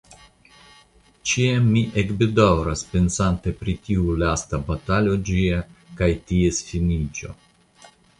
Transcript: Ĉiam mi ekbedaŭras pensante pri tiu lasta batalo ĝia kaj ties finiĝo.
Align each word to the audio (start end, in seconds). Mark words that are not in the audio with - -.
Ĉiam 1.31 1.65
mi 1.73 1.81
ekbedaŭras 2.03 2.81
pensante 2.93 3.53
pri 3.59 3.75
tiu 3.89 4.15
lasta 4.23 4.61
batalo 4.71 5.13
ĝia 5.29 5.61
kaj 6.01 6.09
ties 6.33 6.63
finiĝo. 6.71 7.35